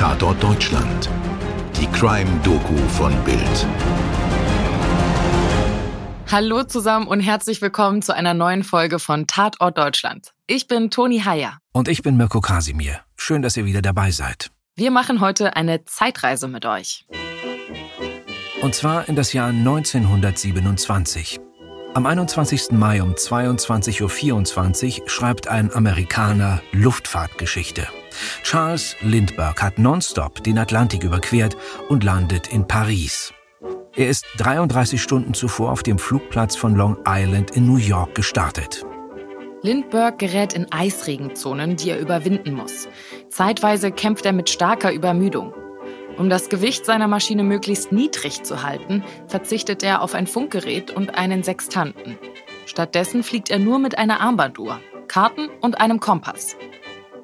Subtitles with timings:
[0.00, 1.10] Tatort Deutschland.
[1.78, 3.66] Die Crime-Doku von Bild.
[6.32, 10.32] Hallo zusammen und herzlich willkommen zu einer neuen Folge von Tatort Deutschland.
[10.46, 11.58] Ich bin Toni Heyer.
[11.72, 13.00] Und ich bin Mirko Kasimir.
[13.14, 14.50] Schön, dass ihr wieder dabei seid.
[14.74, 17.06] Wir machen heute eine Zeitreise mit euch.
[18.62, 21.40] Und zwar in das Jahr 1927.
[21.92, 22.70] Am 21.
[22.70, 27.86] Mai um 22.24 Uhr schreibt ein Amerikaner Luftfahrtgeschichte.
[28.42, 31.56] Charles Lindbergh hat nonstop den Atlantik überquert
[31.88, 33.32] und landet in Paris.
[33.96, 38.84] Er ist 33 Stunden zuvor auf dem Flugplatz von Long Island in New York gestartet.
[39.62, 42.88] Lindbergh gerät in Eisregenzonen, die er überwinden muss.
[43.28, 45.52] Zeitweise kämpft er mit starker Übermüdung.
[46.16, 51.14] Um das Gewicht seiner Maschine möglichst niedrig zu halten, verzichtet er auf ein Funkgerät und
[51.14, 52.18] einen Sextanten.
[52.66, 56.56] Stattdessen fliegt er nur mit einer Armbanduhr, Karten und einem Kompass.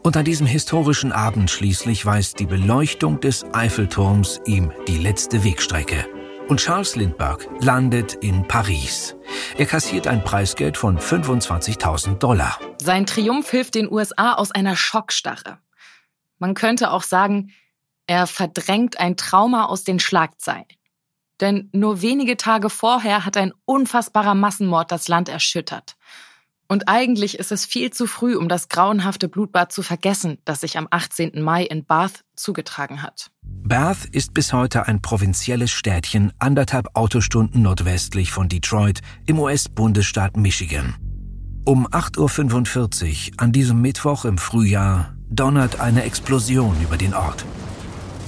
[0.06, 6.06] Und an diesem historischen Abend schließlich weist die Beleuchtung des Eiffelturms ihm die letzte Wegstrecke.
[6.46, 9.16] Und Charles Lindbergh landet in Paris.
[9.58, 12.56] Er kassiert ein Preisgeld von 25.000 Dollar.
[12.80, 15.58] Sein Triumph hilft den USA aus einer Schockstarre.
[16.38, 17.50] Man könnte auch sagen,
[18.06, 20.66] er verdrängt ein Trauma aus den Schlagzeilen.
[21.40, 25.95] Denn nur wenige Tage vorher hat ein unfassbarer Massenmord das Land erschüttert.
[26.68, 30.78] Und eigentlich ist es viel zu früh, um das grauenhafte Blutbad zu vergessen, das sich
[30.78, 31.40] am 18.
[31.40, 33.30] Mai in Bath zugetragen hat.
[33.42, 40.96] Bath ist bis heute ein provinzielles Städtchen anderthalb Autostunden nordwestlich von Detroit im US-Bundesstaat Michigan.
[41.64, 47.44] Um 8.45 Uhr an diesem Mittwoch im Frühjahr donnert eine Explosion über den Ort.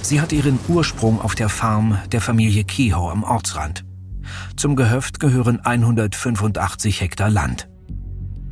[0.01, 3.85] Sie hat ihren Ursprung auf der Farm der Familie Kehoe am Ortsrand.
[4.55, 7.69] Zum Gehöft gehören 185 Hektar Land.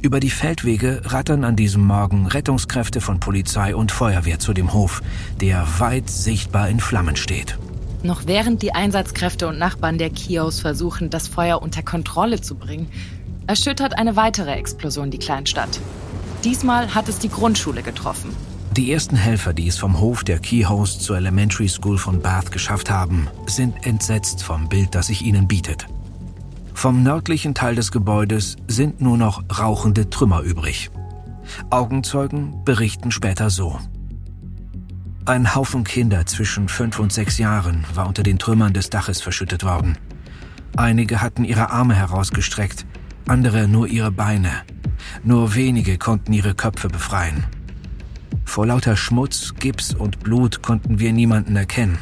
[0.07, 5.01] Über die Feldwege rattern an diesem Morgen Rettungskräfte von Polizei und Feuerwehr zu dem Hof,
[5.41, 7.57] der weit sichtbar in Flammen steht.
[8.03, 12.87] Noch während die Einsatzkräfte und Nachbarn der Kios versuchen, das Feuer unter Kontrolle zu bringen,
[13.47, 15.81] erschüttert eine weitere Explosion die Kleinstadt.
[16.45, 18.29] Diesmal hat es die Grundschule getroffen.
[18.77, 22.89] Die ersten Helfer, die es vom Hof der Keyhost zur Elementary School von Bath geschafft
[22.89, 25.85] haben, sind entsetzt vom Bild, das sich ihnen bietet.
[26.77, 30.91] Vom nördlichen Teil des Gebäudes sind nur noch rauchende Trümmer übrig.
[31.71, 33.79] Augenzeugen berichten später so.
[35.25, 39.63] Ein Haufen Kinder zwischen fünf und sechs Jahren war unter den Trümmern des Daches verschüttet
[39.63, 39.97] worden.
[40.75, 42.85] Einige hatten ihre Arme herausgestreckt,
[43.27, 44.51] andere nur ihre Beine.
[45.23, 47.43] Nur wenige konnten ihre Köpfe befreien.
[48.45, 51.97] Vor lauter Schmutz, Gips und Blut konnten wir niemanden erkennen.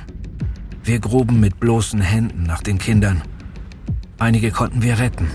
[0.83, 3.21] Wir gruben mit bloßen Händen nach den Kindern.
[4.17, 5.29] Einige konnten wir retten.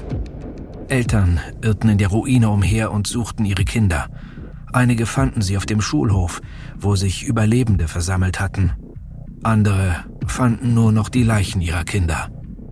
[0.88, 4.08] Eltern irrten in der Ruine umher und suchten ihre Kinder.
[4.72, 6.40] Einige fanden sie auf dem Schulhof,
[6.78, 8.72] wo sich Überlebende versammelt hatten.
[9.42, 12.30] Andere fanden nur noch die Leichen ihrer Kinder.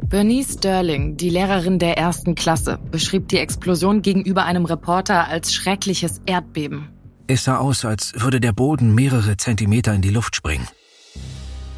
[0.09, 6.23] Bernice Sterling, die Lehrerin der ersten Klasse, beschrieb die Explosion gegenüber einem Reporter als schreckliches
[6.25, 6.89] Erdbeben.
[7.27, 10.67] Es sah aus, als würde der Boden mehrere Zentimeter in die Luft springen.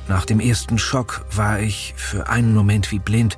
[0.08, 3.36] Nach dem ersten Schock war ich für einen Moment wie blind.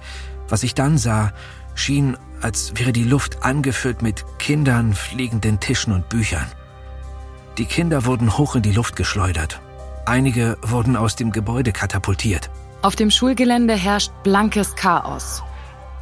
[0.48, 1.32] Was ich dann sah,
[1.75, 6.47] schien, als wäre die Luft angefüllt mit Kindern, fliegenden Tischen und Büchern.
[7.58, 9.60] Die Kinder wurden hoch in die Luft geschleudert.
[10.06, 12.50] Einige wurden aus dem Gebäude katapultiert.
[12.82, 15.42] Auf dem Schulgelände herrscht blankes Chaos.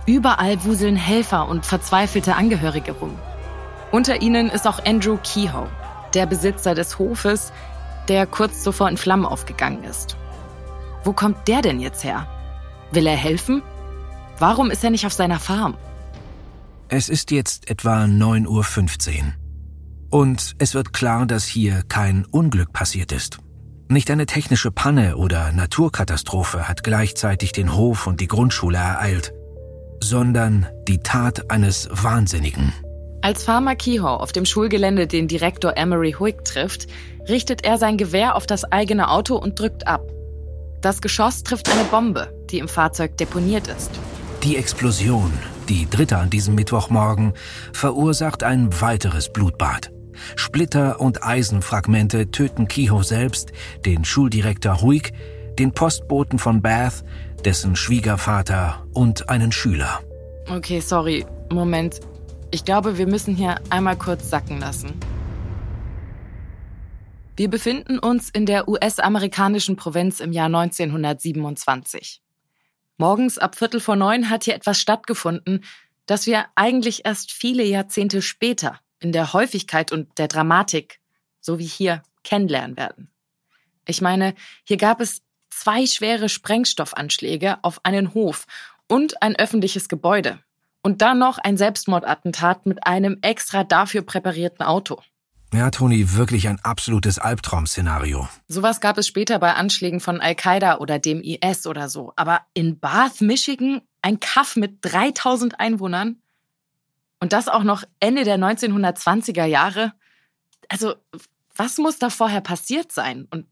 [0.07, 3.19] Überall wuseln Helfer und verzweifelte Angehörige rum.
[3.91, 5.69] Unter ihnen ist auch Andrew Kehoe,
[6.15, 7.53] der Besitzer des Hofes,
[8.09, 10.17] der kurz zuvor in Flammen aufgegangen ist.
[11.05, 12.27] Wo kommt der denn jetzt her?
[12.93, 13.63] Will er helfen?
[14.41, 15.77] Warum ist er nicht auf seiner Farm?
[16.89, 19.33] Es ist jetzt etwa 9.15 Uhr.
[20.09, 23.37] Und es wird klar, dass hier kein Unglück passiert ist.
[23.89, 29.35] Nicht eine technische Panne oder Naturkatastrophe hat gleichzeitig den Hof und die Grundschule ereilt,
[30.03, 32.73] sondern die Tat eines Wahnsinnigen.
[33.21, 36.87] Als Farmer Kehoe auf dem Schulgelände den Direktor Emery Huick trifft,
[37.29, 40.01] richtet er sein Gewehr auf das eigene Auto und drückt ab.
[40.81, 43.91] Das Geschoss trifft eine Bombe, die im Fahrzeug deponiert ist.
[44.43, 45.31] Die Explosion,
[45.69, 47.35] die dritte an diesem Mittwochmorgen,
[47.75, 49.93] verursacht ein weiteres Blutbad.
[50.35, 53.53] Splitter und Eisenfragmente töten Kehoe selbst,
[53.85, 55.13] den Schuldirektor Huick,
[55.59, 57.05] den Postboten von Bath,
[57.45, 60.01] dessen Schwiegervater und einen Schüler.
[60.49, 61.27] Okay, sorry.
[61.53, 62.01] Moment.
[62.51, 64.99] Ich glaube, wir müssen hier einmal kurz sacken lassen.
[67.37, 72.23] Wir befinden uns in der US-amerikanischen Provinz im Jahr 1927.
[73.01, 75.65] Morgens ab Viertel vor neun hat hier etwas stattgefunden,
[76.05, 81.01] das wir eigentlich erst viele Jahrzehnte später in der Häufigkeit und der Dramatik,
[81.41, 83.11] so wie hier, kennenlernen werden.
[83.87, 88.47] Ich meine, hier gab es zwei schwere Sprengstoffanschläge auf einen Hof
[88.87, 90.39] und ein öffentliches Gebäude.
[90.83, 95.01] Und dann noch ein Selbstmordattentat mit einem extra dafür präparierten Auto.
[95.53, 98.29] Ja, Toni, wirklich ein absolutes Albtraum-Szenario.
[98.47, 102.13] Sowas gab es später bei Anschlägen von Al-Qaida oder dem IS oder so.
[102.15, 106.23] Aber in Bath, Michigan, ein Kaff mit 3000 Einwohnern?
[107.19, 109.93] Und das auch noch Ende der 1920er Jahre?
[110.69, 110.95] Also,
[111.57, 113.27] was muss da vorher passiert sein?
[113.31, 113.47] Und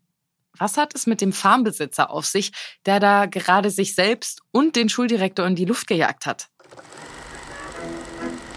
[0.56, 2.52] was hat es mit dem Farmbesitzer auf sich,
[2.86, 6.48] der da gerade sich selbst und den Schuldirektor in die Luft gejagt hat?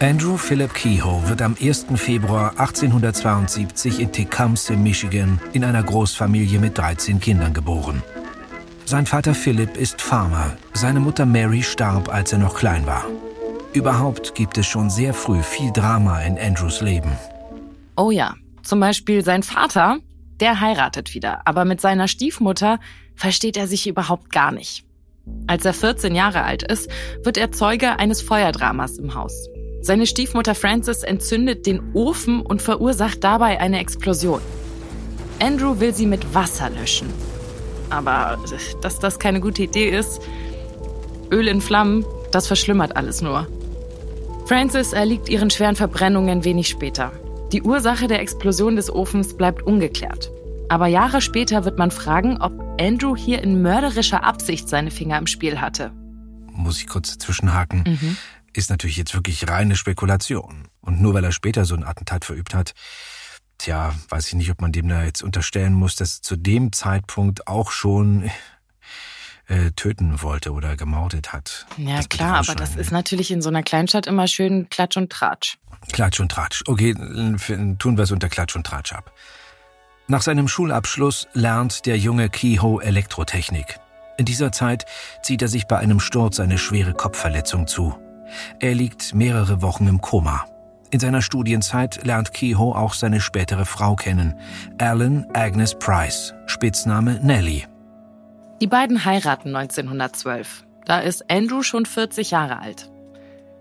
[0.01, 1.85] Andrew Philip Kehoe wird am 1.
[1.93, 8.01] Februar 1872 in Tecumseh, Michigan, in einer Großfamilie mit 13 Kindern geboren.
[8.85, 13.05] Sein Vater Philip ist Farmer, seine Mutter Mary starb, als er noch klein war.
[13.73, 17.11] Überhaupt gibt es schon sehr früh viel Drama in Andrews Leben.
[17.95, 18.33] Oh ja,
[18.63, 19.99] zum Beispiel sein Vater,
[20.39, 22.79] der heiratet wieder, aber mit seiner Stiefmutter
[23.13, 24.83] versteht er sich überhaupt gar nicht.
[25.45, 26.89] Als er 14 Jahre alt ist,
[27.23, 29.50] wird er Zeuge eines Feuerdramas im Haus.
[29.83, 34.41] Seine Stiefmutter Frances entzündet den Ofen und verursacht dabei eine Explosion.
[35.39, 37.09] Andrew will sie mit Wasser löschen.
[37.89, 38.37] Aber
[38.81, 40.21] dass das keine gute Idee ist,
[41.31, 43.47] Öl in Flammen, das verschlimmert alles nur.
[44.45, 47.11] Frances erliegt ihren schweren Verbrennungen wenig später.
[47.51, 50.29] Die Ursache der Explosion des Ofens bleibt ungeklärt.
[50.69, 55.27] Aber Jahre später wird man fragen, ob Andrew hier in mörderischer Absicht seine Finger im
[55.27, 55.91] Spiel hatte.
[56.53, 57.83] Muss ich kurz zwischenhaken.
[57.85, 58.17] Mhm
[58.53, 60.67] ist natürlich jetzt wirklich reine Spekulation.
[60.81, 62.73] Und nur weil er später so ein Attentat verübt hat,
[63.57, 67.47] tja, weiß ich nicht, ob man dem da jetzt unterstellen muss, dass zu dem Zeitpunkt
[67.47, 68.29] auch schon
[69.47, 71.65] äh, töten wollte oder gemordet hat.
[71.77, 75.11] Ja, das klar, aber das ist natürlich in so einer Kleinstadt immer schön Klatsch und
[75.11, 75.57] Tratsch.
[75.91, 76.63] Klatsch und Tratsch.
[76.67, 79.13] Okay, tun wir es unter Klatsch und Tratsch ab.
[80.07, 83.79] Nach seinem Schulabschluss lernt der junge Kehoe Elektrotechnik.
[84.17, 84.85] In dieser Zeit
[85.23, 87.95] zieht er sich bei einem Sturz eine schwere Kopfverletzung zu.
[88.59, 90.45] Er liegt mehrere Wochen im Koma.
[90.91, 94.35] In seiner Studienzeit lernt Kehoe auch seine spätere Frau kennen,
[94.77, 97.63] Alan Agnes Price, Spitzname Nellie.
[98.61, 100.65] Die beiden heiraten 1912.
[100.85, 102.91] Da ist Andrew schon 40 Jahre alt.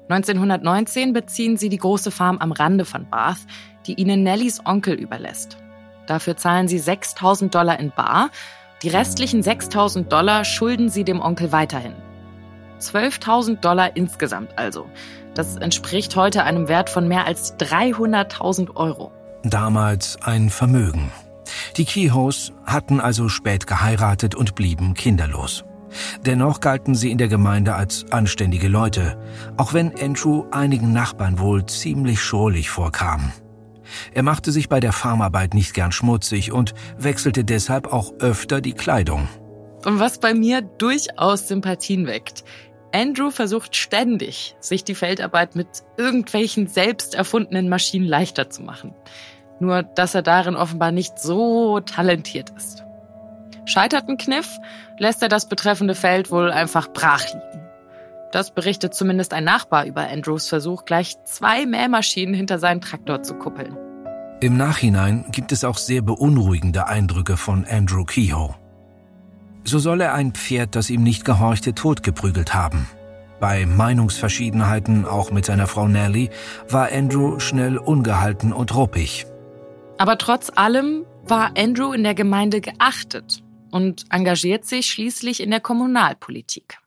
[0.09, 3.47] 1919 beziehen sie die große Farm am Rande von Bath,
[3.87, 5.57] die ihnen Nellies Onkel überlässt.
[6.07, 8.31] Dafür zahlen sie 6000 Dollar in Bar.
[8.83, 11.95] Die restlichen 6000 Dollar schulden sie dem Onkel weiterhin.
[12.81, 14.87] 12.000 Dollar insgesamt also.
[15.35, 19.13] Das entspricht heute einem Wert von mehr als 300.000 Euro.
[19.43, 21.13] Damals ein Vermögen.
[21.77, 25.65] Die Kehoes hatten also spät geheiratet und blieben kinderlos.
[26.25, 29.19] Dennoch galten sie in der Gemeinde als anständige Leute,
[29.57, 33.33] auch wenn Andrew einigen Nachbarn wohl ziemlich schurlich vorkam.
[34.15, 38.73] Er machte sich bei der Farmarbeit nicht gern schmutzig und wechselte deshalb auch öfter die
[38.73, 39.29] Kleidung.
[39.85, 42.45] Und was bei mir durchaus Sympathien weckt.
[42.93, 48.95] Andrew versucht ständig, sich die Feldarbeit mit irgendwelchen selbst erfundenen Maschinen leichter zu machen.
[49.61, 52.85] Nur, dass er darin offenbar nicht so talentiert ist.
[53.67, 54.59] Scheitert ein Kniff,
[54.99, 57.69] lässt er das betreffende Feld wohl einfach brach liegen.
[58.33, 63.35] Das berichtet zumindest ein Nachbar über Andrews Versuch, gleich zwei Mähmaschinen hinter seinen Traktor zu
[63.35, 63.77] kuppeln.
[64.41, 68.55] Im Nachhinein gibt es auch sehr beunruhigende Eindrücke von Andrew Kehoe.
[69.65, 72.89] So soll er ein Pferd, das ihm nicht gehorchte, totgeprügelt haben.
[73.41, 76.31] Bei Meinungsverschiedenheiten, auch mit seiner Frau Nellie,
[76.69, 79.27] war Andrew schnell ungehalten und ruppig.
[79.99, 85.61] Aber trotz allem war Andrew in der Gemeinde geachtet und engagiert sich schließlich in der
[85.61, 86.79] Kommunalpolitik.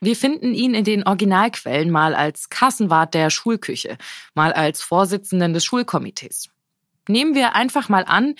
[0.00, 3.98] Wir finden ihn in den Originalquellen mal als Kassenwart der Schulküche,
[4.34, 6.48] mal als Vorsitzenden des Schulkomitees.
[7.08, 8.34] Nehmen wir einfach mal an,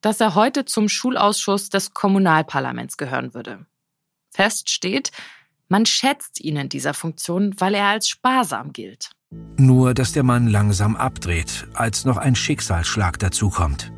[0.00, 3.66] dass er heute zum Schulausschuss des Kommunalparlaments gehören würde.
[4.30, 5.12] Fest steht,
[5.68, 9.10] man schätzt ihn in dieser Funktion, weil er als sparsam gilt.
[9.56, 13.92] Nur, dass der Mann langsam abdreht, als noch ein Schicksalsschlag dazukommt.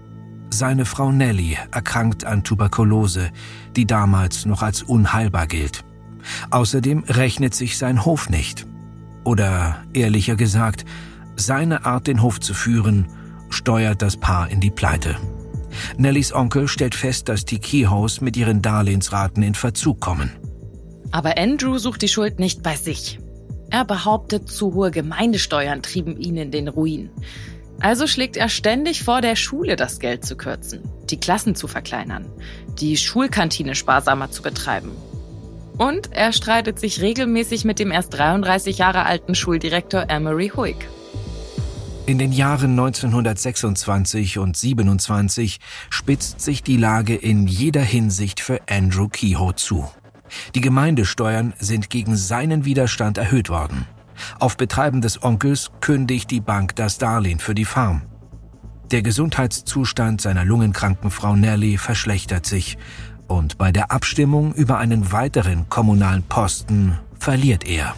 [0.50, 3.31] Seine Frau Nelly erkrankt an Tuberkulose,
[3.76, 5.85] die damals noch als unheilbar gilt.
[6.50, 8.67] Außerdem rechnet sich sein Hof nicht.
[9.25, 10.85] Oder ehrlicher gesagt,
[11.37, 13.09] seine Art, den Hof zu führen,
[13.50, 15.17] steuert das Paar in die Pleite.
[15.96, 20.32] Nellys Onkel stellt fest, dass die Keyhoes mit ihren Darlehensraten in Verzug kommen.
[21.10, 23.18] Aber Andrew sucht die Schuld nicht bei sich.
[23.70, 27.10] Er behauptet, zu hohe Gemeindesteuern trieben ihn in den Ruin.
[27.80, 32.26] Also schlägt er ständig vor, der Schule das Geld zu kürzen, die Klassen zu verkleinern,
[32.80, 34.90] die Schulkantine sparsamer zu betreiben.
[35.76, 40.88] Und er streitet sich regelmäßig mit dem erst 33 Jahre alten Schuldirektor Emery Huick.
[42.09, 45.61] In den Jahren 1926 und 27
[45.91, 49.87] spitzt sich die Lage in jeder Hinsicht für Andrew Kehoe zu.
[50.55, 53.85] Die Gemeindesteuern sind gegen seinen Widerstand erhöht worden.
[54.38, 58.00] Auf Betreiben des Onkels kündigt die Bank das Darlehen für die Farm.
[58.91, 62.79] Der Gesundheitszustand seiner lungenkranken Frau Nelly verschlechtert sich
[63.27, 67.95] und bei der Abstimmung über einen weiteren kommunalen Posten verliert er.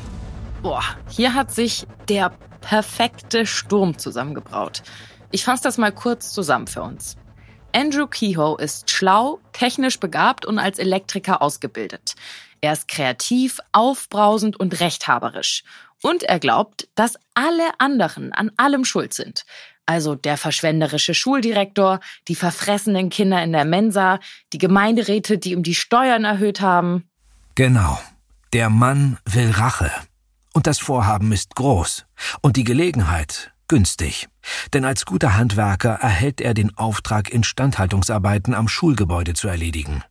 [0.62, 4.82] Boah, hier hat sich der perfekte Sturm zusammengebraut.
[5.30, 7.16] Ich fasse das mal kurz zusammen für uns.
[7.72, 12.14] Andrew Kehoe ist schlau, technisch begabt und als Elektriker ausgebildet.
[12.60, 15.64] Er ist kreativ, aufbrausend und rechthaberisch.
[16.02, 19.44] Und er glaubt, dass alle anderen an allem schuld sind.
[19.86, 24.20] Also der verschwenderische Schuldirektor, die verfressenen Kinder in der Mensa,
[24.52, 27.08] die Gemeinderäte, die ihm die Steuern erhöht haben.
[27.54, 28.00] Genau.
[28.52, 29.90] Der Mann will Rache.
[30.52, 32.06] Und das Vorhaben ist groß.
[32.40, 34.28] Und die Gelegenheit günstig.
[34.74, 40.02] Denn als guter Handwerker erhält er den Auftrag, Instandhaltungsarbeiten am Schulgebäude zu erledigen.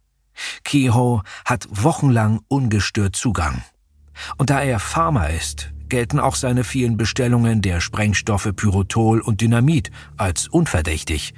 [0.64, 3.62] Kehoe hat wochenlang ungestört Zugang.
[4.38, 9.92] Und da er Farmer ist, gelten auch seine vielen Bestellungen der Sprengstoffe Pyrotol und Dynamit
[10.16, 11.34] als unverdächtig.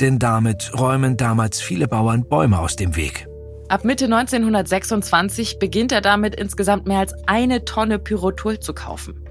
[0.00, 3.28] Denn damit räumen damals viele Bauern Bäume aus dem Weg.
[3.72, 9.26] Ab Mitte 1926 beginnt er damit, insgesamt mehr als eine Tonne Pyrotol zu kaufen.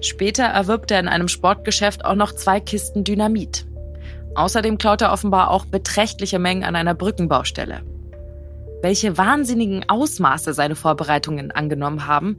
[0.00, 3.64] Später erwirbt er in einem Sportgeschäft auch noch zwei Kisten Dynamit.
[4.34, 7.82] Außerdem klaut er offenbar auch beträchtliche Mengen an einer Brückenbaustelle.
[8.82, 12.38] Welche wahnsinnigen Ausmaße seine Vorbereitungen angenommen haben,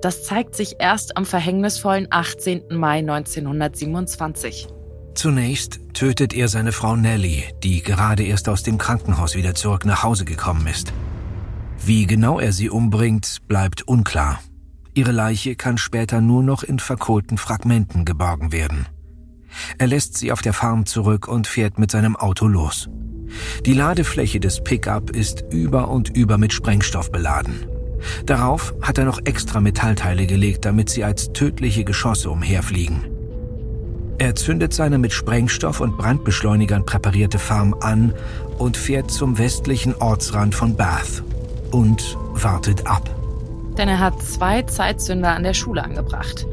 [0.00, 2.64] das zeigt sich erst am verhängnisvollen 18.
[2.70, 4.66] Mai 1927.
[5.14, 10.02] Zunächst tötet er seine Frau Nellie, die gerade erst aus dem Krankenhaus wieder zurück nach
[10.02, 10.92] Hause gekommen ist.
[11.84, 14.40] Wie genau er sie umbringt, bleibt unklar.
[14.94, 18.86] Ihre Leiche kann später nur noch in verkohlten Fragmenten geborgen werden.
[19.78, 22.88] Er lässt sie auf der Farm zurück und fährt mit seinem Auto los.
[23.64, 27.66] Die Ladefläche des Pickup ist über und über mit Sprengstoff beladen.
[28.26, 33.11] Darauf hat er noch extra Metallteile gelegt, damit sie als tödliche Geschosse umherfliegen.
[34.18, 38.14] Er zündet seine mit Sprengstoff und Brandbeschleunigern präparierte Farm an
[38.58, 41.22] und fährt zum westlichen Ortsrand von Bath
[41.70, 43.10] und wartet ab
[43.76, 46.46] denn er hat zwei Zeitzünder an der Schule angebracht.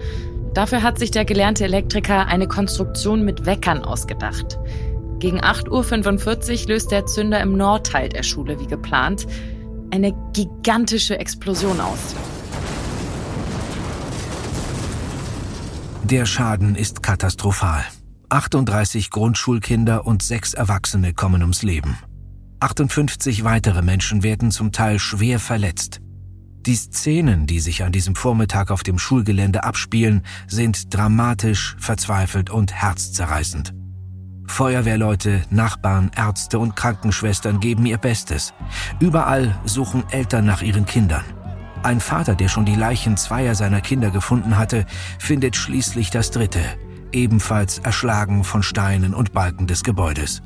[0.54, 4.58] Dafür hat sich der gelernte Elektriker eine Konstruktion mit Weckern ausgedacht.
[5.20, 9.28] Gegen 8.45 Uhr löst der Zünder im Nordteil der Schule wie geplant
[9.92, 12.16] eine gigantische Explosion aus.
[16.04, 17.84] Der Schaden ist katastrophal.
[18.30, 21.98] 38 Grundschulkinder und sechs Erwachsene kommen ums Leben.
[22.60, 26.00] 58 weitere Menschen werden zum Teil schwer verletzt.
[26.66, 32.74] Die Szenen, die sich an diesem Vormittag auf dem Schulgelände abspielen, sind dramatisch, verzweifelt und
[32.74, 33.74] herzzerreißend.
[34.48, 38.54] Feuerwehrleute, Nachbarn, Ärzte und Krankenschwestern geben ihr Bestes.
[39.00, 41.24] Überall suchen Eltern nach ihren Kindern.
[41.82, 44.86] Ein Vater, der schon die Leichen zweier seiner Kinder gefunden hatte,
[45.18, 46.62] findet schließlich das dritte,
[47.14, 50.42] ebenfalls erschlagen von Steinen und Balken des Gebäudes.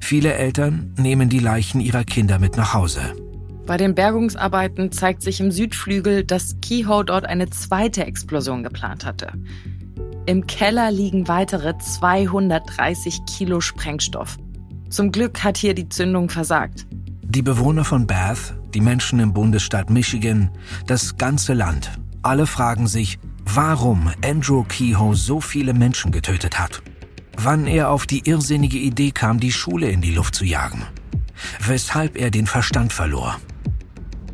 [0.00, 3.00] Viele Eltern nehmen die Leichen ihrer Kinder mit nach Hause.
[3.66, 9.32] Bei den Bergungsarbeiten zeigt sich im Südflügel, dass Kehoe dort eine zweite Explosion geplant hatte.
[10.26, 14.38] Im Keller liegen weitere 230 Kilo Sprengstoff.
[14.90, 16.86] Zum Glück hat hier die Zündung versagt.
[17.34, 20.50] Die Bewohner von Bath, die Menschen im Bundesstaat Michigan,
[20.86, 26.82] das ganze Land, alle fragen sich, warum Andrew Kehoe so viele Menschen getötet hat.
[27.38, 30.84] Wann er auf die irrsinnige Idee kam, die Schule in die Luft zu jagen.
[31.66, 33.38] Weshalb er den Verstand verlor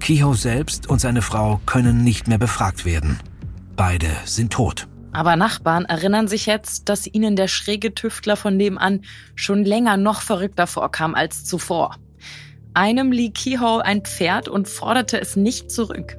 [0.01, 3.21] Kehoe selbst und seine Frau können nicht mehr befragt werden.
[3.77, 4.89] Beide sind tot.
[5.13, 9.03] Aber Nachbarn erinnern sich jetzt, dass ihnen der schräge Tüftler von nebenan
[9.37, 11.97] schon länger noch verrückter vorkam als zuvor.
[12.79, 16.17] Einem lieh Kehoe ein Pferd und forderte es nicht zurück.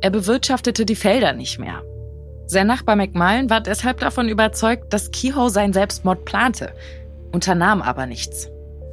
[0.00, 1.82] Er bewirtschaftete die Felder nicht mehr.
[2.46, 6.72] Sein Nachbar McMullen war deshalb davon überzeugt, dass Kehoe seinen Selbstmord plante,
[7.32, 8.48] unternahm aber nichts.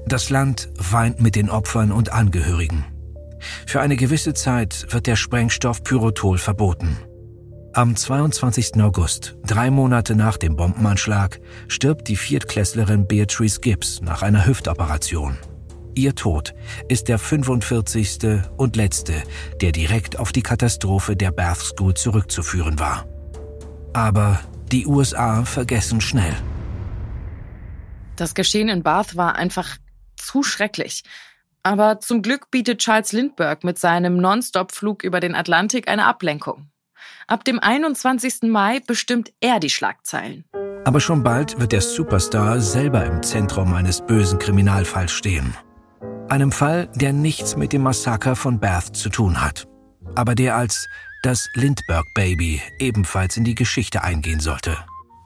[0.05, 2.83] Das Land weint mit den Opfern und Angehörigen.
[3.65, 6.98] Für eine gewisse Zeit wird der Sprengstoff Pyrotol verboten.
[7.71, 8.81] Am 22.
[8.81, 15.38] August, drei Monate nach dem Bombenanschlag, stirbt die Viertklässlerin Beatrice Gibbs nach einer Hüftoperation.
[15.95, 16.53] Ihr Tod
[16.88, 18.41] ist der 45.
[18.57, 19.24] und letzte,
[19.62, 23.05] der direkt auf die Katastrophe der Bath School zurückzuführen war.
[23.93, 24.39] Aber
[24.71, 26.36] die USA vergessen schnell.
[28.15, 29.77] Das Geschehen in Bath war einfach
[30.15, 31.03] zu schrecklich.
[31.63, 36.69] Aber zum Glück bietet Charles Lindbergh mit seinem Non-Stop-Flug über den Atlantik eine Ablenkung.
[37.27, 38.43] Ab dem 21.
[38.43, 40.45] Mai bestimmt er die Schlagzeilen.
[40.86, 45.55] Aber schon bald wird der Superstar selber im Zentrum eines bösen Kriminalfalls stehen.
[46.31, 49.67] Einem Fall, der nichts mit dem Massaker von Bath zu tun hat,
[50.15, 50.88] aber der als
[51.23, 54.77] das Lindbergh Baby ebenfalls in die Geschichte eingehen sollte.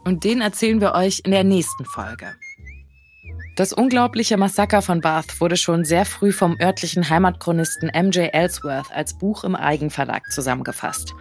[0.04, 2.34] Und den erzählen wir euch in der nächsten Folge.
[3.56, 9.16] Das unglaubliche Massaker von Bath wurde schon sehr früh vom örtlichen Heimatchronisten MJ Ellsworth als
[9.16, 11.14] Buch im Eigenverlag zusammengefasst.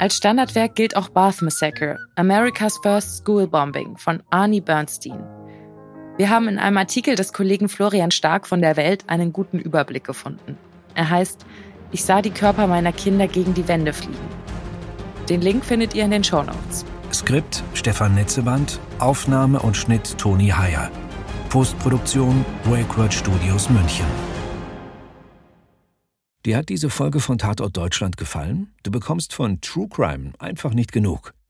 [0.00, 5.24] Als Standardwerk gilt auch Bath Massacre, America's First School Bombing von Arnie Bernstein.
[6.16, 10.04] Wir haben in einem Artikel des Kollegen Florian Stark von der Welt einen guten Überblick
[10.04, 10.56] gefunden.
[10.94, 11.44] Er heißt
[11.90, 14.14] Ich sah die Körper meiner Kinder gegen die Wände fliegen.
[15.28, 16.84] Den Link findet ihr in den Show Notes.
[17.12, 20.88] Skript Stefan Netzeband, Aufnahme und Schnitt Toni Heyer.
[21.48, 24.06] Postproduktion Wakeword Studios München.
[26.46, 28.72] Dir hat diese Folge von Tatort Deutschland gefallen?
[28.84, 31.33] Du bekommst von True Crime einfach nicht genug.